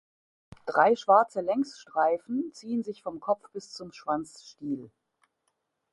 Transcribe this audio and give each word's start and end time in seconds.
Drei 0.65 0.95
schwarze 0.95 1.41
Längsstreifen 1.41 2.51
ziehen 2.53 2.81
sich 2.81 3.03
vom 3.03 3.19
Kopf 3.19 3.51
bis 3.51 3.71
zum 3.71 3.91
Schwanzstiel. 3.91 4.89